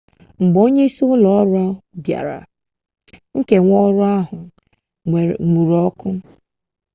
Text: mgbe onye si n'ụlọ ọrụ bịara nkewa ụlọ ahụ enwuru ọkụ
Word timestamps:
mgbe 0.43 0.57
onye 0.65 0.85
si 0.95 1.03
n'ụlọ 1.05 1.29
ọrụ 1.41 1.61
bịara 2.03 2.37
nkewa 3.37 3.77
ụlọ 3.89 4.05
ahụ 4.17 4.37
enwuru 5.03 5.75
ọkụ 5.87 6.07